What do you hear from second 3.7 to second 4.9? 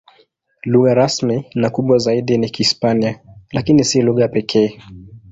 si lugha pekee.